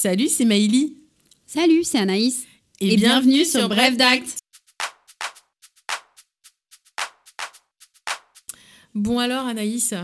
Salut, 0.00 0.28
c'est 0.28 0.44
Maïli. 0.44 0.96
Salut, 1.44 1.82
c'est 1.82 1.98
Anaïs. 1.98 2.46
Et, 2.80 2.94
bienvenue, 2.94 3.44
sur 3.44 3.68
Bref 3.68 3.96
d'Acte. 3.96 4.36
Bon 8.94 9.18
alors 9.18 9.46
Anaïs, 9.46 9.94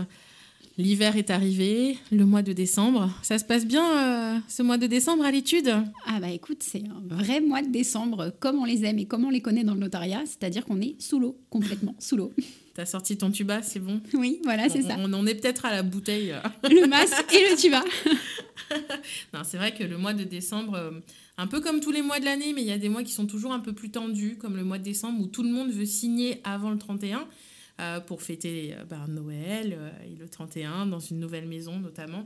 l'hiver 0.77 1.15
est 1.15 1.29
arrivé, 1.29 1.97
le 2.11 2.25
mois 2.25 2.41
de 2.41 2.51
décembre. 2.51 3.09
Ça 3.21 3.39
se 3.39 3.45
passe 3.45 3.65
bien 3.65 4.35
euh, 4.35 4.39
ce 4.49 4.63
mois 4.63 4.77
de 4.77 4.85
décembre 4.85 5.23
à 5.23 5.31
l'étude? 5.31 5.73
Ah 6.05 6.19
bah 6.19 6.29
écoute, 6.29 6.61
c'est 6.61 6.83
un 6.83 7.15
vrai 7.15 7.39
mois 7.39 7.61
de 7.61 7.69
décembre 7.69 8.33
comme 8.41 8.59
on 8.59 8.65
les 8.65 8.83
aime 8.83 8.99
et 8.99 9.05
comme 9.05 9.23
on 9.23 9.29
les 9.29 9.41
connaît 9.41 9.63
dans 9.63 9.75
le 9.75 9.79
notariat, 9.79 10.23
c'est-à-dire 10.25 10.65
qu'on 10.65 10.81
est 10.81 11.01
sous 11.01 11.19
l'eau, 11.19 11.39
complètement 11.49 11.95
sous 11.99 12.17
l'eau. 12.17 12.33
T'as 12.73 12.85
sorti 12.85 13.15
ton 13.15 13.31
tuba, 13.31 13.61
c'est 13.61 13.79
bon? 13.79 14.01
Oui, 14.13 14.41
voilà, 14.43 14.67
c'est 14.67 14.81
ça. 14.81 14.97
On 14.99 15.13
en 15.13 15.25
est 15.25 15.35
peut-être 15.35 15.63
à 15.63 15.71
la 15.71 15.83
bouteille. 15.83 16.35
Le 16.63 16.85
masque 16.85 17.33
et 17.33 17.49
le 17.49 17.55
tuba. 17.55 17.81
non, 19.33 19.41
c'est 19.43 19.57
vrai 19.57 19.73
que 19.73 19.83
le 19.83 19.97
mois 19.97 20.13
de 20.13 20.23
décembre, 20.23 20.75
euh, 20.75 20.91
un 21.37 21.47
peu 21.47 21.61
comme 21.61 21.79
tous 21.79 21.91
les 21.91 22.01
mois 22.01 22.19
de 22.19 22.25
l'année, 22.25 22.53
mais 22.53 22.61
il 22.61 22.67
y 22.67 22.71
a 22.71 22.77
des 22.77 22.89
mois 22.89 23.03
qui 23.03 23.11
sont 23.11 23.25
toujours 23.25 23.51
un 23.51 23.59
peu 23.59 23.73
plus 23.73 23.89
tendus, 23.89 24.37
comme 24.37 24.55
le 24.55 24.63
mois 24.63 24.77
de 24.77 24.83
décembre 24.83 25.21
où 25.21 25.27
tout 25.27 25.43
le 25.43 25.49
monde 25.49 25.71
veut 25.71 25.85
signer 25.85 26.41
avant 26.43 26.71
le 26.71 26.77
31 26.77 27.27
euh, 27.81 27.99
pour 27.99 28.21
fêter 28.21 28.73
euh, 28.73 28.83
ben, 28.85 29.07
Noël 29.07 29.77
et 30.09 30.15
le 30.15 30.27
31 30.27 30.85
dans 30.85 30.99
une 30.99 31.19
nouvelle 31.19 31.47
maison 31.47 31.79
notamment. 31.79 32.25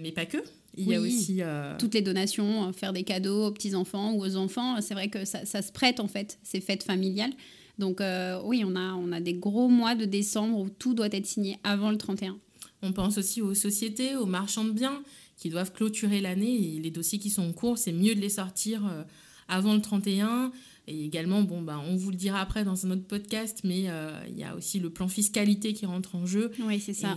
mais 0.00 0.12
pas 0.12 0.26
que. 0.26 0.38
Il 0.76 0.88
y 0.88 0.94
a 0.94 1.00
aussi 1.00 1.40
toutes 1.78 1.94
les 1.94 2.02
donations, 2.02 2.72
faire 2.72 2.92
des 2.92 3.02
cadeaux 3.02 3.46
aux 3.46 3.52
petits 3.52 3.74
enfants 3.74 4.12
ou 4.12 4.22
aux 4.22 4.36
enfants. 4.36 4.80
C'est 4.80 4.94
vrai 4.94 5.08
que 5.08 5.24
ça, 5.24 5.44
ça, 5.46 5.62
se 5.62 5.72
prête 5.72 5.98
en 6.00 6.08
fait 6.08 6.38
ces 6.42 6.60
fêtes 6.60 6.82
familiales. 6.82 7.32
Donc 7.78 8.00
euh, 8.00 8.40
oui, 8.44 8.64
on 8.66 8.74
a, 8.76 8.94
on 8.94 9.12
a 9.12 9.20
des 9.20 9.34
gros 9.34 9.68
mois 9.68 9.94
de 9.94 10.04
décembre 10.04 10.58
où 10.58 10.68
tout 10.68 10.94
doit 10.94 11.08
être 11.12 11.26
signé 11.26 11.58
avant 11.62 11.90
le 11.90 11.96
31. 11.96 12.36
On 12.82 12.92
pense 12.92 13.18
aussi 13.18 13.42
aux 13.42 13.54
sociétés, 13.54 14.16
aux 14.16 14.26
marchands 14.26 14.64
de 14.64 14.70
biens 14.70 15.02
qui 15.36 15.50
doivent 15.50 15.72
clôturer 15.72 16.20
l'année 16.20 16.76
et 16.76 16.80
les 16.80 16.90
dossiers 16.90 17.18
qui 17.18 17.30
sont 17.30 17.42
en 17.42 17.52
cours, 17.52 17.78
c'est 17.78 17.92
mieux 17.92 18.14
de 18.14 18.20
les 18.20 18.28
sortir 18.28 18.86
euh, 18.86 19.02
avant 19.48 19.74
le 19.74 19.80
31. 19.80 20.52
Et 20.86 21.04
également, 21.04 21.42
bon, 21.42 21.60
bah, 21.60 21.80
on 21.86 21.96
vous 21.96 22.10
le 22.10 22.16
dira 22.16 22.40
après 22.40 22.64
dans 22.64 22.86
un 22.86 22.90
autre 22.92 23.06
podcast, 23.06 23.60
mais 23.62 23.84
euh, 23.88 24.18
il 24.28 24.38
y 24.38 24.44
a 24.44 24.54
aussi 24.56 24.80
le 24.80 24.90
plan 24.90 25.06
fiscalité 25.06 25.74
qui 25.74 25.86
rentre 25.86 26.16
en 26.16 26.26
jeu. 26.26 26.50
Oui, 26.60 26.80
c'est 26.80 26.94
ça. 26.94 27.16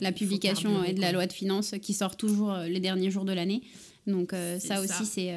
la 0.00 0.12
publication 0.12 0.82
de 0.82 1.00
la 1.00 1.12
loi 1.12 1.26
de 1.26 1.32
finances 1.32 1.74
qui 1.80 1.94
sort 1.94 2.16
toujours 2.16 2.54
les 2.66 2.80
derniers 2.80 3.10
jours 3.10 3.24
de 3.24 3.32
l'année. 3.32 3.62
Donc 4.06 4.34
ça 4.58 4.82
aussi, 4.82 5.06
c'est, 5.06 5.32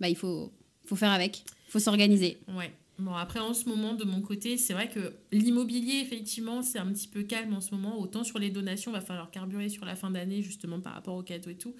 bah, 0.00 0.08
il 0.08 0.16
faut, 0.16 0.52
faut 0.86 0.96
faire 0.96 1.12
avec, 1.12 1.44
il 1.68 1.70
faut 1.70 1.78
s'organiser. 1.78 2.38
Ouais. 2.48 2.72
Bon, 2.98 3.14
après, 3.14 3.40
en 3.40 3.54
ce 3.54 3.68
moment, 3.68 3.94
de 3.94 4.04
mon 4.04 4.20
côté, 4.20 4.56
c'est 4.56 4.72
vrai 4.72 4.88
que 4.88 5.14
l'immobilier, 5.32 6.00
effectivement, 6.00 6.62
c'est 6.62 6.78
un 6.78 6.86
petit 6.86 7.08
peu 7.08 7.24
calme 7.24 7.52
en 7.52 7.60
ce 7.60 7.74
moment. 7.74 7.98
Autant 8.00 8.22
sur 8.22 8.38
les 8.38 8.50
donations, 8.50 8.92
il 8.92 8.94
va 8.94 9.00
falloir 9.00 9.30
carburer 9.30 9.68
sur 9.68 9.84
la 9.84 9.96
fin 9.96 10.10
d'année, 10.10 10.42
justement, 10.42 10.80
par 10.80 10.94
rapport 10.94 11.16
aux 11.16 11.22
cadeaux 11.22 11.50
et 11.50 11.56
tout. 11.56 11.74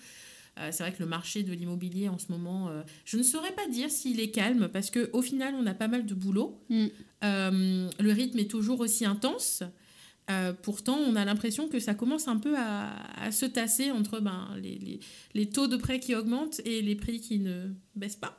Euh, 0.59 0.69
c'est 0.71 0.85
vrai 0.85 0.93
que 0.93 1.03
le 1.03 1.09
marché 1.09 1.43
de 1.43 1.53
l'immobilier 1.53 2.09
en 2.09 2.19
ce 2.19 2.31
moment, 2.31 2.69
euh, 2.69 2.83
je 3.05 3.17
ne 3.17 3.23
saurais 3.23 3.53
pas 3.53 3.67
dire 3.69 3.91
s'il 3.91 4.21
est 4.21 4.31
calme 4.31 4.69
parce 4.69 4.91
qu'au 4.91 5.23
final, 5.23 5.55
on 5.59 5.67
a 5.67 5.75
pas 5.75 5.89
mal 5.89 6.07
de 6.07 6.15
boulot. 6.15 6.61
Mm. 6.69 6.87
Euh, 7.25 7.91
le 7.99 8.13
rythme 8.13 8.39
est 8.39 8.51
toujours 8.51 8.81
aussi 8.81 9.05
intense. 9.05 9.65
Euh, 10.31 10.55
pourtant, 10.55 10.97
on 10.97 11.17
a 11.17 11.25
l'impression 11.25 11.69
que 11.69 11.79
ça 11.79 11.93
commence 11.93 12.29
un 12.29 12.39
peu 12.39 12.55
à, 12.57 13.31
se 13.31 13.45
tasser 13.45 13.91
entre 13.91 14.21
ben, 14.21 14.49
les, 14.63 15.01
les, 15.35 15.47
taux 15.47 15.67
de 15.67 15.77
prêt 15.77 16.01
qui 16.01 16.15
augmentent 16.15 16.61
et 16.65 16.81
les 16.81 16.95
prix 16.95 17.21
qui 17.21 17.39
ne 17.39 17.69
baissent 17.95 18.17
pas. 18.17 18.39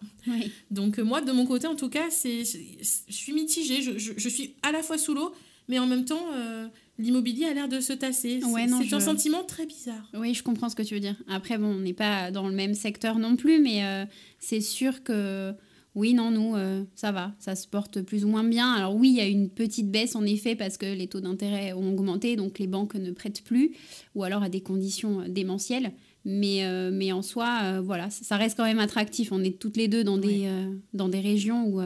Donc 0.71 0.97
euh, 0.97 1.03
moi, 1.03 1.21
de 1.21 1.31
mon 1.31 1.45
côté, 1.45 1.67
en 1.67 1.75
tout 1.75 1.89
cas, 1.89 2.09
c'est, 2.09 2.43
je 2.43 3.13
suis 3.13 3.33
mitigée. 3.33 3.81
Je, 3.83 3.97
je, 3.97 4.29
suis 4.29 4.55
à 4.63 4.71
la 4.71 4.81
fois 4.81 4.97
sous 4.97 5.13
l'eau, 5.13 5.31
mais 5.67 5.77
en 5.77 5.85
même 5.85 6.05
temps, 6.05 6.25
euh, 6.33 6.67
l'immobilier 6.97 7.45
a 7.45 7.53
l'air 7.53 7.67
de 7.67 7.79
se 7.79 7.93
tasser. 7.93 8.41
c'est 8.41 8.93
un 8.93 8.99
sentiment 8.99 9.43
très 9.43 9.67
bizarre. 9.67 10.09
Oui, 10.15 10.33
je 10.33 10.41
comprends 10.41 10.69
ce 10.69 10.75
que 10.75 10.83
tu 10.83 10.95
veux 10.95 10.99
dire. 10.99 11.17
Après, 11.27 11.59
bon, 11.59 11.67
on 11.67 11.79
n'est 11.79 11.93
pas 11.93 12.31
dans 12.31 12.47
le 12.47 12.55
même 12.55 12.73
secteur 12.73 13.19
non 13.19 13.35
plus, 13.35 13.59
mais 13.59 14.07
c'est 14.39 14.61
sûr 14.61 15.03
que 15.03 15.53
oui, 15.95 16.13
non, 16.13 16.29
nous, 16.29 16.55
euh, 16.55 16.83
ça 16.93 17.13
va, 17.13 17.33
ça 17.39 17.55
se 17.55 17.67
porte 17.67 18.01
plus 18.01 18.25
ou 18.25 18.27
moins 18.27 18.43
bien. 18.43 18.73
Alors 18.73 18.95
oui, 18.95 19.09
il 19.09 19.15
y 19.15 19.21
a 19.21 19.27
une 19.27 19.49
petite 19.49 19.89
baisse 19.89 20.15
en 20.15 20.25
effet 20.25 20.55
parce 20.55 20.77
que 20.77 20.85
les 20.85 21.07
taux 21.07 21.21
d'intérêt 21.21 21.71
ont 21.71 21.93
augmenté, 21.93 22.35
donc 22.35 22.59
les 22.59 22.67
banques 22.67 22.95
ne 22.95 23.11
prêtent 23.11 23.43
plus, 23.43 23.71
ou 24.13 24.23
alors 24.23 24.43
à 24.43 24.49
des 24.49 24.61
conditions 24.61 25.21
euh, 25.21 25.27
démentielles. 25.29 25.93
Mais, 26.25 26.65
euh, 26.65 26.89
mais 26.91 27.11
en 27.11 27.21
soi, 27.21 27.79
voilà, 27.81 28.09
ça 28.09 28.35
reste 28.35 28.57
quand 28.57 28.63
même 28.63 28.79
attractif. 28.79 29.31
On 29.31 29.43
est 29.43 29.59
toutes 29.59 29.77
les 29.77 29.87
deux 29.87 30.03
dans, 30.03 30.17
des, 30.17 30.49
dans 30.91 31.07
des 31.07 31.19
régions 31.19 31.67
où, 31.67 31.79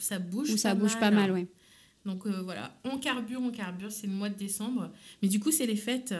ça 0.00 0.18
bouge, 0.18 0.50
où 0.50 0.56
ça 0.56 0.70
pas, 0.70 0.74
bouge 0.74 0.94
mal. 0.94 1.00
pas 1.00 1.10
mal. 1.12 1.30
Ouais. 1.30 1.46
Donc 2.04 2.26
voilà, 2.26 2.76
on 2.82 2.98
carbure, 2.98 3.40
on 3.40 3.52
carbure, 3.52 3.92
c'est 3.92 4.08
le 4.08 4.14
mois 4.14 4.30
de 4.30 4.36
décembre. 4.36 4.90
Mais 5.22 5.28
du 5.28 5.38
coup, 5.38 5.52
c'est 5.52 5.66
les 5.66 5.76
fêtes. 5.76 6.12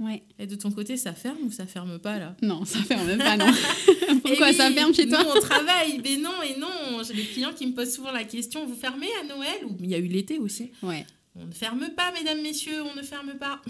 Ouais. 0.00 0.22
Et 0.38 0.46
de 0.46 0.56
ton 0.56 0.72
côté, 0.72 0.96
ça 0.96 1.12
ferme 1.12 1.38
ou 1.44 1.52
ça 1.52 1.66
ferme 1.66 1.98
pas 1.98 2.18
là? 2.18 2.36
Non, 2.42 2.64
ça 2.64 2.80
ferme 2.80 3.16
pas, 3.16 3.36
non. 3.36 3.46
Pourquoi 4.22 4.52
ça 4.52 4.70
ferme 4.70 4.92
chez 4.92 5.06
toi? 5.06 5.22
Nous, 5.22 5.30
on 5.36 5.40
travaille, 5.40 6.00
mais 6.02 6.16
non, 6.16 6.42
et 6.42 6.58
non. 6.58 7.02
J'ai 7.06 7.14
des 7.14 7.22
clients 7.22 7.52
qui 7.56 7.66
me 7.66 7.74
posent 7.74 7.94
souvent 7.94 8.10
la 8.10 8.24
question 8.24 8.66
vous 8.66 8.74
fermez 8.74 9.08
à 9.22 9.26
Noël? 9.26 9.64
Ou 9.66 9.76
il 9.80 9.90
y 9.90 9.94
a 9.94 9.98
eu 9.98 10.06
l'été 10.06 10.38
aussi. 10.38 10.72
Ouais. 10.82 11.06
On 11.36 11.46
ne 11.46 11.52
ferme 11.52 11.88
pas, 11.96 12.12
mesdames, 12.12 12.40
messieurs, 12.42 12.82
on 12.82 12.96
ne 12.96 13.02
ferme 13.02 13.34
pas. 13.34 13.60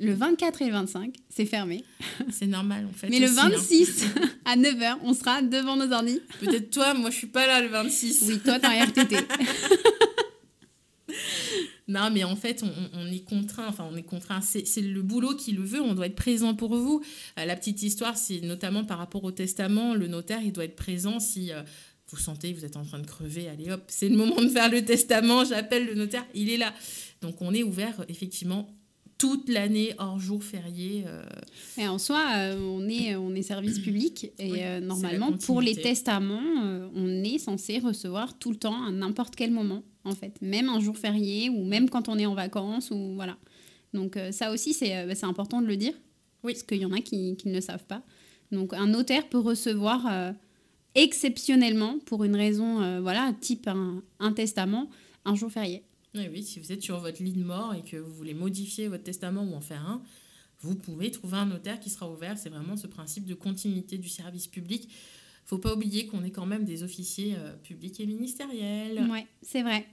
Le 0.00 0.12
24 0.12 0.62
et 0.62 0.66
le 0.66 0.72
25, 0.72 1.14
c'est 1.28 1.46
fermé. 1.46 1.84
C'est 2.32 2.48
normal, 2.48 2.88
en 2.90 2.92
fait. 2.92 3.08
Mais 3.10 3.20
le 3.20 3.28
26, 3.28 4.06
hein. 4.06 4.28
à 4.44 4.56
9h, 4.56 4.96
on 5.04 5.14
sera 5.14 5.40
devant 5.40 5.76
nos 5.76 5.92
ordi. 5.92 6.20
Peut-être 6.40 6.70
toi, 6.70 6.94
moi, 6.94 7.10
je 7.10 7.18
suis 7.18 7.28
pas 7.28 7.46
là 7.46 7.60
le 7.60 7.68
26. 7.68 8.24
Oui, 8.26 8.40
toi, 8.40 8.58
t'as 8.58 8.70
un 8.70 8.86
RTT. 8.86 9.16
Non, 11.92 12.10
mais 12.10 12.24
en 12.24 12.36
fait, 12.36 12.64
on, 12.94 13.06
est 13.06 13.22
contraint, 13.22 13.66
enfin, 13.68 13.86
on 13.90 13.94
est 13.96 14.02
contraint, 14.02 14.40
c'est 14.40 14.80
le 14.80 15.02
boulot 15.02 15.36
qui 15.36 15.52
le 15.52 15.62
veut, 15.62 15.82
on 15.82 15.92
doit 15.92 16.06
être 16.06 16.16
présent 16.16 16.54
pour 16.54 16.74
vous. 16.74 17.02
Euh, 17.38 17.44
la 17.44 17.54
petite 17.54 17.82
histoire, 17.82 18.16
c'est 18.16 18.40
notamment 18.40 18.82
par 18.82 18.96
rapport 18.96 19.22
au 19.24 19.30
testament, 19.30 19.94
le 19.94 20.06
notaire, 20.06 20.40
il 20.42 20.52
doit 20.52 20.64
être 20.64 20.76
présent 20.76 21.20
si 21.20 21.52
euh, 21.52 21.62
vous 22.08 22.16
sentez 22.16 22.54
vous 22.54 22.64
êtes 22.64 22.78
en 22.78 22.84
train 22.84 22.98
de 22.98 23.06
crever, 23.06 23.46
allez 23.48 23.70
hop, 23.70 23.82
c'est 23.88 24.08
le 24.08 24.16
moment 24.16 24.40
de 24.40 24.48
faire 24.48 24.70
le 24.70 24.82
testament, 24.82 25.44
j'appelle 25.44 25.84
le 25.84 25.94
notaire, 25.94 26.24
il 26.34 26.48
est 26.48 26.56
là. 26.56 26.72
Donc, 27.20 27.42
on 27.42 27.52
est 27.52 27.62
ouvert, 27.62 28.06
effectivement, 28.08 28.74
toute 29.22 29.48
l'année 29.48 29.94
hors 29.98 30.18
jour 30.18 30.42
férié. 30.42 31.04
Euh. 31.06 31.22
Et 31.78 31.86
en 31.86 31.98
soi, 31.98 32.24
on, 32.58 32.88
est, 32.88 33.14
on 33.14 33.32
est 33.34 33.42
service 33.42 33.78
public 33.86 34.32
et 34.40 34.80
normalement, 34.80 35.32
pour 35.32 35.60
les 35.60 35.76
testaments, 35.76 36.90
on 36.94 37.22
est 37.22 37.38
censé 37.38 37.78
recevoir 37.78 38.36
tout 38.38 38.50
le 38.50 38.56
temps, 38.56 38.84
à 38.84 38.90
n'importe 38.90 39.36
quel 39.36 39.52
moment 39.52 39.84
en 40.04 40.14
fait, 40.14 40.40
même 40.42 40.68
un 40.68 40.80
jour 40.80 40.96
férié 40.98 41.48
ou 41.48 41.64
même 41.64 41.88
quand 41.88 42.08
on 42.08 42.18
est 42.18 42.26
en 42.26 42.34
vacances 42.34 42.90
ou 42.90 43.14
voilà. 43.14 43.36
Donc 43.94 44.16
euh, 44.16 44.32
ça 44.32 44.50
aussi, 44.50 44.76
euh, 44.82 45.12
c'est 45.14 45.26
important 45.26 45.60
de 45.60 45.66
le 45.66 45.76
dire, 45.76 45.94
oui. 46.42 46.52
parce 46.52 46.62
qu'il 46.64 46.78
y 46.78 46.84
en 46.84 46.92
a 46.92 47.00
qui, 47.00 47.36
qui, 47.36 47.48
ne 47.48 47.54
le 47.54 47.60
savent 47.60 47.84
pas. 47.84 48.02
Donc 48.50 48.74
un 48.74 48.86
notaire 48.86 49.28
peut 49.28 49.38
recevoir 49.38 50.06
euh, 50.10 50.32
exceptionnellement, 50.94 51.98
pour 52.06 52.24
une 52.24 52.36
raison, 52.36 53.00
voilà, 53.00 53.32
type 53.40 53.68
un, 53.68 54.32
testament, 54.32 54.90
un 55.24 55.34
jour 55.34 55.50
férié. 55.50 55.84
Oui, 56.14 56.28
oui, 56.30 56.42
si 56.42 56.60
vous 56.60 56.72
êtes 56.72 56.82
sur 56.82 56.98
votre 57.00 57.22
lit 57.22 57.32
de 57.32 57.42
mort 57.42 57.74
et 57.74 57.82
que 57.82 57.96
vous 57.96 58.12
voulez 58.12 58.34
modifier 58.34 58.88
votre 58.88 59.04
testament 59.04 59.44
ou 59.44 59.54
en 59.54 59.60
faire 59.60 59.86
un, 59.88 60.02
vous 60.60 60.74
pouvez 60.74 61.10
trouver 61.10 61.38
un 61.38 61.46
notaire 61.46 61.80
qui 61.80 61.90
sera 61.90 62.10
ouvert. 62.10 62.38
C'est 62.38 62.50
vraiment 62.50 62.76
ce 62.76 62.86
principe 62.86 63.24
de 63.24 63.34
continuité 63.34 63.98
du 63.98 64.08
service 64.08 64.46
public 64.46 64.88
faut 65.44 65.58
pas 65.58 65.74
oublier 65.74 66.06
qu'on 66.06 66.24
est 66.24 66.30
quand 66.30 66.46
même 66.46 66.64
des 66.64 66.82
officiers 66.82 67.34
euh, 67.36 67.54
publics 67.56 68.00
et 68.00 68.06
ministériels. 68.06 69.06
Ouais, 69.10 69.26
c'est 69.42 69.62
vrai. 69.62 69.86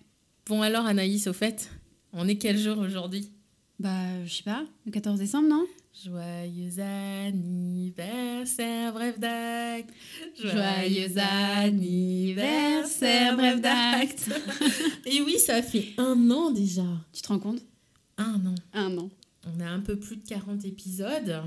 Bon 0.45 0.61
alors 0.61 0.85
Anaïs, 0.85 1.27
au 1.27 1.33
fait, 1.33 1.69
on 2.13 2.27
est 2.27 2.37
quel 2.37 2.57
jour 2.57 2.77
aujourd'hui? 2.77 3.29
Bah, 3.79 4.23
je 4.25 4.33
sais 4.33 4.43
pas, 4.43 4.65
le 4.85 4.91
14 4.91 5.19
décembre, 5.19 5.47
non? 5.47 5.65
Joyeux 6.01 6.79
anniversaire, 6.79 8.93
bref 8.93 9.19
d'acte. 9.19 9.89
Joyeux 10.41 11.17
anniversaire, 11.17 13.35
bref 13.35 13.59
d'acte. 13.59 14.29
et 15.05 15.21
oui, 15.21 15.37
ça 15.39 15.61
fait 15.61 15.89
un 15.97 16.31
an 16.31 16.51
déjà. 16.51 16.85
Tu 17.11 17.21
te 17.21 17.27
rends 17.27 17.39
compte? 17.39 17.61
Un 18.17 18.45
an. 18.45 18.55
Un 18.71 18.97
an. 18.97 19.09
On 19.45 19.59
a 19.59 19.67
un 19.67 19.81
peu 19.81 19.97
plus 19.97 20.15
de 20.15 20.25
40 20.25 20.63
épisodes. 20.63 21.41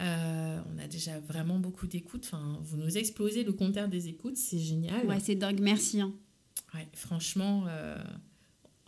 Euh, 0.00 0.60
on 0.72 0.78
a 0.78 0.86
déjà 0.86 1.18
vraiment 1.18 1.58
beaucoup 1.58 1.88
d'écoutes. 1.88 2.26
Enfin, 2.26 2.60
vous 2.62 2.76
nous 2.76 2.96
explosez 2.96 3.42
le 3.42 3.52
compteur 3.52 3.88
des 3.88 4.06
écoutes, 4.06 4.36
c'est 4.36 4.60
génial. 4.60 5.04
Ouais, 5.06 5.18
c'est 5.18 5.34
dingue, 5.34 5.58
merci. 5.60 6.00
Hein. 6.00 6.12
Ouais, 6.74 6.86
franchement, 6.92 7.64
euh, 7.68 7.96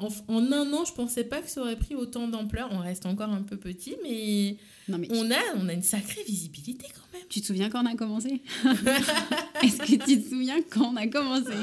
en, 0.00 0.52
un 0.52 0.72
an, 0.72 0.84
je 0.84 0.92
pensais 0.92 1.24
pas 1.24 1.40
que 1.40 1.50
ça 1.50 1.60
aurait 1.60 1.76
pris 1.76 1.94
autant 1.94 2.28
d'ampleur. 2.28 2.68
On 2.72 2.78
reste 2.78 3.06
encore 3.06 3.30
un 3.30 3.42
peu 3.42 3.56
petit, 3.56 3.96
mais, 4.02 4.56
non, 4.88 4.98
mais 4.98 5.08
on, 5.10 5.30
a, 5.30 5.38
on 5.56 5.68
a 5.68 5.72
une 5.72 5.82
sacrée 5.82 6.22
visibilité 6.26 6.86
quand 6.94 7.18
même. 7.18 7.26
Tu 7.28 7.40
te 7.40 7.46
souviens 7.46 7.70
quand 7.70 7.82
on 7.82 7.86
a 7.86 7.94
commencé? 7.94 8.42
Est-ce 9.62 9.78
que 9.78 10.04
tu 10.04 10.22
te 10.22 10.28
souviens 10.28 10.60
quand 10.68 10.92
on 10.92 10.96
a 10.96 11.06
commencé? 11.06 11.54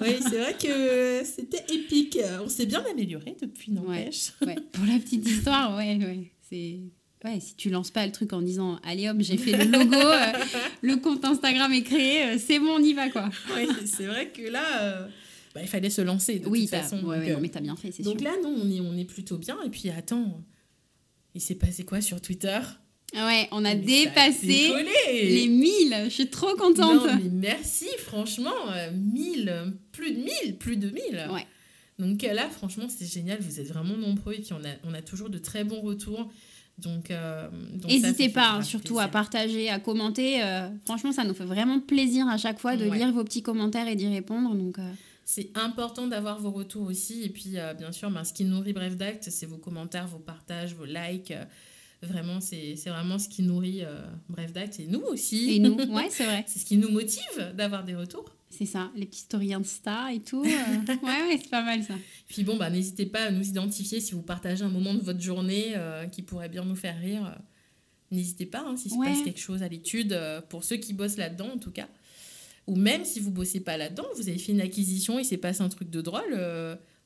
Oui, 0.00 0.16
c'est 0.20 0.38
vrai 0.38 0.54
que 0.54 1.24
c'était 1.24 1.64
épique. 1.72 2.18
On 2.42 2.48
s'est 2.48 2.66
bien 2.66 2.84
amélioré 2.90 3.36
depuis, 3.40 3.72
n'empêche. 3.72 4.32
Ouais, 4.40 4.48
ouais, 4.48 4.56
Pour 4.72 4.84
la 4.86 4.98
petite 4.98 5.26
histoire, 5.26 5.76
ouais, 5.76 5.96
ouais. 5.96 6.30
C'est 6.48 6.80
Ouais, 7.24 7.40
si 7.40 7.54
tu 7.56 7.70
lances 7.70 7.90
pas 7.90 8.04
le 8.04 8.12
truc 8.12 8.34
en 8.34 8.42
disant 8.42 8.78
allez 8.84 9.08
hop, 9.08 9.16
j'ai 9.20 9.38
fait 9.38 9.52
le 9.52 9.64
logo, 9.64 9.96
euh, 9.96 10.32
le 10.82 10.96
compte 10.96 11.24
Instagram 11.24 11.72
est 11.72 11.82
créé, 11.82 12.22
euh, 12.26 12.36
c'est 12.38 12.58
bon, 12.58 12.74
on 12.76 12.82
y 12.82 12.92
va 12.92 13.08
quoi. 13.08 13.30
Oui, 13.56 13.66
c'est 13.86 14.04
vrai 14.04 14.28
que 14.28 14.42
là, 14.42 14.82
euh, 14.82 15.08
bah, 15.54 15.60
il 15.62 15.68
fallait 15.68 15.90
se 15.90 16.02
lancer 16.02 16.40
de 16.40 16.48
oui, 16.48 16.62
toute 16.62 16.70
façon. 16.70 17.02
Ouais, 17.04 17.32
donc, 17.32 17.40
mais 17.40 17.48
t'as 17.48 17.60
bien 17.60 17.76
fait, 17.76 17.92
c'est 17.92 18.02
Donc 18.02 18.20
là, 18.20 18.32
non, 18.42 18.54
on 18.60 18.70
est, 18.70 18.80
on 18.80 18.96
est 18.96 19.04
plutôt 19.04 19.38
bien. 19.38 19.56
Et 19.64 19.70
puis 19.70 19.88
attends, 19.90 20.42
il 21.34 21.40
s'est 21.40 21.54
passé 21.54 21.84
quoi 21.84 22.00
sur 22.00 22.20
Twitter? 22.20 22.58
Ouais, 23.14 23.48
on 23.52 23.64
a 23.64 23.76
dépassé 23.76 24.72
les 25.12 25.46
1000. 25.46 25.96
Je 26.04 26.08
suis 26.08 26.26
trop 26.26 26.56
contente. 26.56 27.06
Non, 27.06 27.16
mais 27.22 27.30
merci, 27.30 27.86
franchement. 27.98 28.50
1000, 28.92 29.48
euh, 29.48 29.66
plus 29.92 30.12
de 30.12 30.20
1000, 30.44 30.56
plus 30.58 30.76
de 30.76 30.90
1000. 30.90 31.28
Ouais. 31.30 31.46
Donc 32.00 32.24
euh, 32.24 32.32
là, 32.32 32.48
franchement, 32.48 32.86
c'est 32.88 33.06
génial. 33.06 33.38
Vous 33.40 33.60
êtes 33.60 33.68
vraiment 33.68 33.96
nombreux 33.96 34.34
et 34.34 34.40
puis 34.40 34.52
on 34.52 34.64
a, 34.64 34.74
on 34.82 34.94
a 34.94 35.02
toujours 35.02 35.30
de 35.30 35.38
très 35.38 35.62
bons 35.62 35.80
retours. 35.80 36.28
Donc, 36.78 37.12
euh, 37.12 37.48
n'hésitez 37.86 38.30
pas, 38.30 38.54
hein, 38.54 38.62
surtout 38.62 38.98
à 38.98 39.06
partager, 39.06 39.70
à 39.70 39.78
commenter. 39.78 40.40
franchement, 40.84 41.12
ça 41.12 41.22
nous 41.22 41.34
fait 41.34 41.44
vraiment 41.44 41.78
plaisir 41.78 42.26
à 42.26 42.36
chaque 42.36 42.58
fois 42.58 42.76
de 42.76 42.90
lire 42.90 43.12
vos 43.12 43.22
petits 43.22 43.42
commentaires 43.42 43.86
et 43.86 43.94
d'y 43.94 44.08
répondre. 44.08 44.56
Donc, 44.56 44.78
c'est 45.24 45.50
important 45.54 46.06
d'avoir 46.06 46.40
vos 46.40 46.50
retours 46.50 46.86
aussi. 46.86 47.22
Et 47.22 47.28
puis, 47.28 47.56
bien 47.78 47.92
sûr, 47.92 48.10
ben, 48.10 48.24
ce 48.24 48.32
qui 48.32 48.44
nourrit 48.44 48.72
Bref 48.72 48.96
d'Acte, 48.96 49.30
c'est 49.30 49.46
vos 49.46 49.56
commentaires, 49.56 50.06
vos 50.06 50.18
partages, 50.18 50.74
vos 50.74 50.84
likes. 50.84 51.32
Vraiment, 52.06 52.40
c'est 52.40 52.74
vraiment 52.86 53.18
ce 53.18 53.28
qui 53.28 53.42
nourrit 53.42 53.82
euh, 53.82 54.02
Bref 54.28 54.52
d'Acte 54.52 54.80
et 54.80 54.86
nous 54.86 55.00
aussi. 55.00 55.54
Et 55.54 55.58
nous, 55.58 55.74
ouais, 55.90 56.08
c'est 56.10 56.24
vrai. 56.24 56.44
c'est 56.46 56.58
ce 56.58 56.64
qui 56.64 56.76
nous 56.76 56.90
motive 56.90 57.52
d'avoir 57.54 57.84
des 57.84 57.94
retours. 57.94 58.24
C'est 58.50 58.66
ça, 58.66 58.92
les 58.94 59.06
petites 59.06 59.24
stories 59.24 59.54
Insta 59.54 60.12
et 60.12 60.20
tout. 60.20 60.44
Euh, 60.54 60.94
ouais, 61.02 61.28
ouais, 61.28 61.38
c'est 61.40 61.50
pas 61.50 61.62
mal 61.62 61.82
ça. 61.82 61.94
Puis 62.28 62.44
bon, 62.44 62.56
bah, 62.56 62.70
n'hésitez 62.70 63.06
pas 63.06 63.24
à 63.24 63.30
nous 63.30 63.46
identifier 63.46 64.00
si 64.00 64.12
vous 64.12 64.22
partagez 64.22 64.62
un 64.62 64.68
moment 64.68 64.94
de 64.94 65.00
votre 65.00 65.20
journée 65.20 65.72
euh, 65.76 66.06
qui 66.06 66.22
pourrait 66.22 66.48
bien 66.48 66.64
nous 66.64 66.76
faire 66.76 66.98
rire. 66.98 67.38
N'hésitez 68.10 68.46
pas, 68.46 68.64
hein, 68.66 68.76
s'il 68.76 68.92
se 68.92 68.96
passe 68.98 69.22
quelque 69.22 69.40
chose 69.40 69.62
à 69.62 69.68
l'étude, 69.68 70.16
pour 70.48 70.62
ceux 70.62 70.76
qui 70.76 70.92
bossent 70.92 71.16
là-dedans 71.16 71.50
en 71.54 71.58
tout 71.58 71.72
cas. 71.72 71.88
Ou 72.66 72.76
même 72.76 73.04
si 73.04 73.20
vous 73.20 73.30
bossez 73.30 73.60
pas 73.60 73.76
là-dedans, 73.76 74.06
vous 74.16 74.28
avez 74.28 74.38
fait 74.38 74.52
une 74.52 74.60
acquisition, 74.60 75.18
il 75.18 75.24
s'est 75.24 75.36
passé 75.36 75.62
un 75.62 75.68
truc 75.68 75.90
de 75.90 76.00
drôle, 76.00 76.38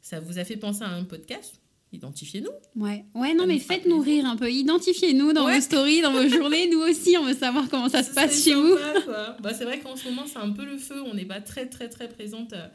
ça 0.00 0.20
vous 0.20 0.38
a 0.38 0.44
fait 0.44 0.56
penser 0.56 0.84
à 0.84 0.88
un 0.88 1.04
podcast, 1.04 1.60
identifiez-nous. 1.92 2.50
Ouais, 2.76 3.04
ouais 3.14 3.34
non, 3.34 3.46
mais 3.46 3.58
faites-nous 3.58 4.00
rire 4.00 4.26
un 4.26 4.36
peu. 4.36 4.50
Identifiez-nous 4.50 5.32
dans 5.32 5.50
vos 5.50 5.60
stories, 5.60 6.02
dans 6.02 6.12
vos 6.12 6.28
journées. 6.28 6.68
Nous 6.70 6.80
aussi, 6.80 7.16
on 7.18 7.24
veut 7.24 7.34
savoir 7.34 7.68
comment 7.68 7.88
ça, 7.88 8.02
se 8.02 8.12
passe 8.12 8.44
chez 8.44 8.54
vous. 8.54 8.76
Bah, 9.40 9.54
c'est 9.54 9.64
vrai 9.64 9.80
qu'en 9.80 9.96
ce 9.96 10.08
moment, 10.08 10.24
c'est 10.26 10.38
un 10.38 10.50
peu 10.50 10.64
le 10.64 10.76
feu. 10.76 11.02
On 11.02 11.14
n'est 11.14 11.24
pas 11.24 11.40
très, 11.40 11.66
très, 11.66 11.88
très 11.88 12.08
présente 12.08 12.52
euh, 12.52 12.68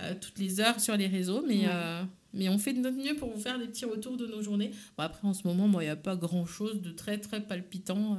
euh, 0.00 0.14
toutes 0.20 0.38
les 0.38 0.60
heures 0.60 0.80
sur 0.80 0.96
les 0.96 1.06
réseaux, 1.06 1.44
mais, 1.46 1.62
euh, 1.66 2.02
mais 2.32 2.48
on 2.48 2.58
fait 2.58 2.72
de 2.72 2.80
notre 2.80 2.96
mieux 2.96 3.14
pour 3.14 3.30
vous 3.30 3.40
faire 3.40 3.58
des 3.58 3.66
petits 3.66 3.84
retours 3.84 4.16
de 4.16 4.26
nos 4.26 4.42
journées. 4.42 4.70
Bon, 4.96 5.04
après, 5.04 5.26
en 5.26 5.34
ce 5.34 5.46
moment, 5.46 5.68
il 5.80 5.84
n'y 5.84 5.90
a 5.90 5.96
pas 5.96 6.16
grand-chose 6.16 6.80
de 6.80 6.90
très, 6.90 7.18
très 7.18 7.40
palpitant. 7.40 8.18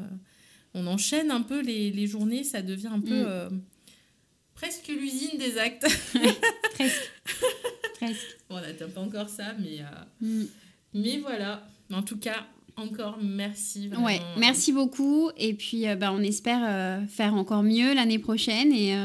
on 0.74 0.88
enchaîne 0.88 1.32
un 1.32 1.42
peu 1.42 1.62
les, 1.62 1.92
les, 1.92 2.08
journées, 2.08 2.44
ça 2.44 2.62
devient 2.62 2.88
un 2.88 3.00
peu. 3.00 3.24
Mm. 3.24 3.62
Presque 4.56 4.88
l'usine 4.88 5.38
des 5.38 5.58
actes. 5.58 5.86
presque. 6.74 7.12
Presque. 7.96 8.38
Bon, 8.50 8.58
on 8.58 8.62
n'atteint 8.62 8.90
pas 8.90 9.02
encore 9.02 9.30
ça, 9.30 9.54
mais, 9.60 9.80
euh, 9.80 10.22
mm. 10.22 10.46
mais 10.94 11.18
voilà. 11.18 11.68
En 11.92 12.04
tout 12.04 12.18
cas, 12.18 12.46
encore 12.76 13.18
merci. 13.22 13.90
Ouais, 13.98 14.22
merci 14.38 14.72
beaucoup. 14.72 15.32
Et 15.38 15.54
puis, 15.56 15.88
euh, 15.88 15.96
bah, 15.96 16.12
on 16.14 16.22
espère 16.22 16.62
euh, 16.64 17.08
faire 17.08 17.34
encore 17.34 17.64
mieux 17.64 17.96
l'année 17.96 18.20
prochaine. 18.20 18.72
Et, 18.72 18.96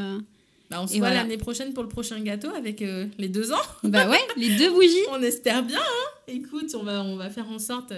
bah, 0.70 0.82
on 0.82 0.86
se 0.86 0.98
voit 0.98 1.10
l'année 1.10 1.38
prochaine 1.38 1.72
pour 1.72 1.82
le 1.82 1.88
prochain 1.88 2.20
gâteau 2.20 2.50
avec 2.50 2.80
les 2.80 3.28
deux 3.28 3.52
ans. 3.52 3.62
Bah 3.82 4.08
ouais, 4.10 4.20
les 4.36 4.56
deux 4.56 4.70
bougies. 4.70 4.98
on 5.10 5.22
espère 5.22 5.62
bien. 5.62 5.78
Hein 5.78 6.08
Écoute, 6.28 6.74
on 6.74 6.82
va, 6.82 7.02
on 7.02 7.16
va 7.16 7.30
faire 7.30 7.48
en 7.48 7.58
sorte 7.58 7.94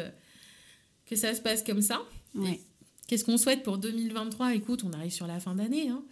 que 1.06 1.16
ça 1.16 1.34
se 1.34 1.40
passe 1.40 1.62
comme 1.64 1.82
ça. 1.82 2.00
Ouais. 2.34 2.60
Qu'est-ce 3.08 3.24
qu'on 3.24 3.36
souhaite 3.36 3.62
pour 3.62 3.78
2023 3.78 4.54
Écoute, 4.54 4.84
on 4.84 4.92
arrive 4.92 5.12
sur 5.12 5.26
la 5.26 5.40
fin 5.40 5.54
d'année. 5.54 5.88
Hein. 5.88 6.02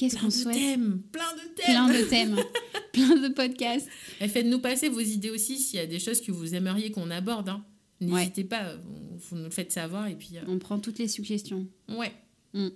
Qu'est-ce 0.00 0.16
qu'on 0.16 0.30
souhaite 0.30 0.56
thèmes, 0.56 1.02
Plein 1.12 1.34
de 1.34 1.54
thèmes 1.54 1.66
Plein 1.66 1.88
de 1.92 2.04
thèmes 2.08 2.36
Plein 2.94 3.16
de 3.16 3.34
podcasts 3.34 3.86
Et 4.22 4.28
faites-nous 4.28 4.58
passer 4.58 4.88
vos 4.88 5.00
idées 5.00 5.28
aussi 5.28 5.58
s'il 5.58 5.78
y 5.78 5.82
a 5.82 5.86
des 5.86 5.98
choses 5.98 6.22
que 6.22 6.32
vous 6.32 6.54
aimeriez 6.54 6.90
qu'on 6.90 7.10
aborde. 7.10 7.50
Hein. 7.50 7.62
N'hésitez 8.00 8.44
pas, 8.44 8.76
vous 8.76 9.36
nous 9.36 9.44
le 9.44 9.50
faites 9.50 9.72
savoir. 9.72 10.06
Et 10.06 10.14
puis, 10.14 10.38
euh, 10.38 10.40
On 10.48 10.58
prend 10.58 10.78
toutes 10.78 10.98
les 10.98 11.06
suggestions. 11.06 11.66
Ouais. 11.90 12.12
Mm. 12.54 12.68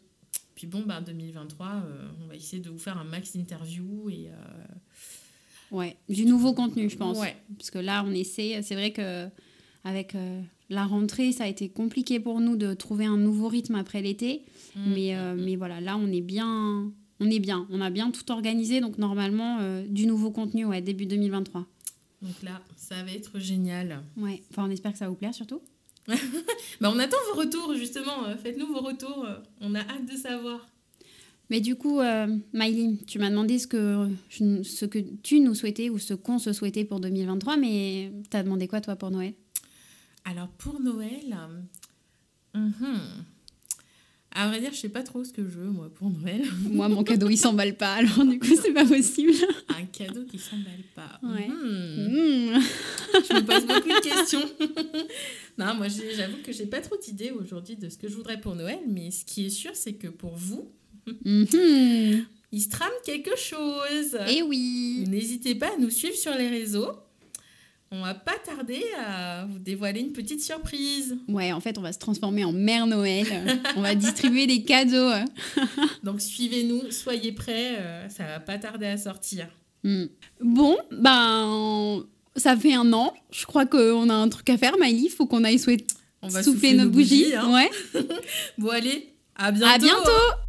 Puis 0.55 0.67
bon, 0.67 0.83
ben, 0.83 1.01
2023, 1.01 1.67
euh, 1.67 2.11
on 2.23 2.27
va 2.27 2.37
essayer 2.37 2.61
de 2.61 2.69
vous 2.69 2.79
faire 2.79 2.99
un 2.99 3.05
max 3.05 3.35
d'interviews 3.35 4.11
et... 4.11 4.29
Euh, 4.29 5.75
ouais, 5.75 5.97
du 6.11 6.27
nouveau 6.27 6.53
contenu, 6.53 6.91
je 6.91 6.99
pense. 6.99 7.17
Ouais. 7.17 7.35
Parce 7.57 7.71
que 7.71 7.79
là, 7.79 8.05
on 8.07 8.13
essaie... 8.13 8.61
C'est 8.63 8.75
vrai 8.75 8.93
que 8.93 9.29
avec 9.83 10.15
la 10.69 10.85
rentrée, 10.85 11.33
ça 11.33 11.45
a 11.45 11.49
été 11.49 11.71
compliqué 11.71 12.21
pour 12.21 12.41
nous 12.41 12.57
de 12.57 12.75
trouver 12.75 13.07
un 13.07 13.17
nouveau 13.17 13.49
rythme 13.49 13.77
après 13.77 14.03
l'été. 14.03 14.45
Mm. 14.77 14.93
Mais, 14.93 15.35
mais 15.37 15.57
voilà, 15.57 15.81
là, 15.81 15.97
on 15.97 16.13
est 16.13 16.21
bien 16.21 16.93
on 17.21 17.31
est 17.31 17.41
bien. 17.41 17.67
On 17.71 17.81
a 17.81 17.91
bien 17.91 18.11
tout 18.11 18.31
organisé. 18.31 18.81
Donc, 18.81 18.99
normalement, 18.99 19.59
euh, 19.61 19.85
du 19.87 20.07
nouveau 20.07 20.31
contenu, 20.31 20.65
ouais, 20.65 20.81
début 20.81 21.07
2023. 21.07 21.67
Donc 22.23 22.43
là, 22.43 22.63
ça 22.77 23.03
va 23.03 23.13
être 23.13 23.39
génial. 23.39 24.03
Ouais, 24.17 24.43
enfin, 24.51 24.67
on 24.67 24.71
espère 24.71 24.93
que 24.93 24.99
ça 24.99 25.05
va 25.05 25.11
vous 25.11 25.17
plaire 25.17 25.35
surtout. 25.35 25.61
bah, 26.81 26.91
on 26.93 26.99
attend 26.99 27.17
vos 27.33 27.41
retours, 27.41 27.75
justement. 27.75 28.25
Euh, 28.27 28.37
faites-nous 28.37 28.67
vos 28.67 28.81
retours. 28.81 29.25
Euh, 29.27 29.37
on 29.61 29.75
a 29.75 29.81
hâte 29.81 30.07
de 30.11 30.17
savoir. 30.17 30.67
Mais 31.51 31.61
du 31.61 31.77
coup, 31.77 32.01
euh, 32.01 32.39
tu 33.07 33.19
m'as 33.19 33.31
demandé 33.31 33.59
ce 33.59 33.67
que, 33.67 34.09
ce 34.31 34.85
que 34.87 34.99
tu 34.99 35.41
nous 35.41 35.55
souhaitais 35.55 35.91
ou 35.91 35.99
ce 35.99 36.15
qu'on 36.15 36.39
se 36.39 36.55
souhaitait 36.55 36.85
pour 36.85 37.01
2023, 37.01 37.59
mais 37.59 38.11
tu 38.31 38.37
as 38.37 38.43
demandé 38.43 38.67
quoi, 38.67 38.81
toi, 38.81 38.97
pour 38.97 39.11
Noël? 39.11 39.35
Alors, 40.25 40.49
pour 40.49 40.81
Noël, 40.81 41.37
hum. 42.55 42.73
À 44.37 44.49
vrai 44.49 44.61
dire, 44.61 44.73
je 44.73 44.79
sais 44.79 44.89
pas 44.89 45.05
trop 45.05 45.23
ce 45.23 45.33
que 45.33 45.43
je 45.45 45.59
veux, 45.59 45.71
moi, 45.71 45.89
pour 45.95 46.11
Noël. 46.11 46.43
moi, 46.71 46.89
mon 46.89 47.05
cadeau, 47.05 47.29
il 47.29 47.37
s'emballe 47.37 47.77
pas, 47.77 47.95
alors 47.95 48.25
du 48.25 48.41
coup, 48.41 48.49
c'est 48.61 48.73
pas 48.73 48.85
possible. 48.85 49.33
Un 49.69 49.85
cadeau 49.87 50.25
qui 50.25 50.39
s'emballe 50.39 50.83
pas. 50.93 51.21
Ouais. 51.23 51.47
Hmm. 51.47 52.61
je 53.13 53.35
me 53.35 53.45
pose 53.45 53.65
beaucoup 53.65 53.89
de 53.89 54.01
questions. 54.03 54.43
non, 55.59 55.75
moi, 55.75 55.87
j'avoue 55.89 56.39
que 56.45 56.53
j'ai 56.53 56.67
pas 56.67 56.81
trop 56.81 56.97
d'idées 56.97 57.31
aujourd'hui 57.31 57.77
de 57.77 57.89
ce 57.89 57.97
que 57.97 58.09
je 58.09 58.17
voudrais 58.17 58.41
pour 58.41 58.57
Noël, 58.57 58.81
mais 58.89 59.13
ce 59.13 59.25
qui 59.25 59.47
est 59.47 59.51
sûr, 59.51 59.71
c'est 59.75 59.93
que 59.93 60.09
pour 60.09 60.35
vous, 60.35 60.69
mhm. 61.07 62.27
il 62.51 62.61
se 62.61 62.71
trame 62.71 62.91
quelque 63.07 63.37
chose. 63.37 64.19
Eh 64.29 64.43
oui. 64.43 65.05
N'hésitez 65.09 65.55
pas 65.55 65.75
à 65.75 65.79
nous 65.79 65.91
suivre 65.91 66.17
sur 66.17 66.35
les 66.35 66.49
réseaux 66.49 66.91
on 67.95 68.03
va 68.03 68.15
pas 68.15 68.37
tarder 68.45 68.83
à 68.99 69.47
vous 69.47 69.59
dévoiler 69.59 70.01
une 70.01 70.13
petite 70.13 70.43
surprise. 70.43 71.17
Ouais, 71.29 71.53
en 71.53 71.61
fait, 71.61 71.79
on 71.79 71.83
va 71.83 71.93
se 71.93 71.99
transformer 71.99 72.45
en 72.45 72.53
Mère 72.53 72.87
Noël. 72.87 73.27
on 73.77 73.83
va 73.83 73.95
distribuer 73.95 74.47
des 74.47 74.63
cadeaux. 74.63 75.11
Donc 76.03 76.21
suivez-nous, 76.21 76.91
soyez 76.91 77.33
prêts, 77.33 77.77
euh, 77.79 78.09
ça 78.09 78.25
va 78.25 78.41
pas 78.41 78.59
tarder 78.59 78.87
à 78.87 78.97
sortir. 78.97 79.49
Hmm. 79.83 80.07
Bon, 80.41 80.77
ben 80.91 82.05
ça 82.37 82.57
fait 82.57 82.75
un 82.75 82.93
an. 82.93 83.13
Je 83.31 83.47
crois 83.47 83.67
qu'on 83.67 84.09
a 84.09 84.15
un 84.15 84.29
truc 84.29 84.49
à 84.51 84.59
faire, 84.59 84.77
Maïli. 84.79 85.05
Il 85.05 85.11
faut 85.11 85.27
qu'on 85.27 85.45
aille 85.45 85.59
souhaiter 85.59 85.87
on 86.25 86.29
va 86.29 86.43
souffler, 86.43 86.73
nos, 86.73 86.89
bougies. 86.89 87.35
Hein. 87.35 87.53
Ouais. 87.53 87.71
bon 88.59 88.71
allez, 88.71 89.13
à 89.37 89.53
bientôt. 89.53 89.75
À 89.75 89.79
bientôt. 89.79 90.44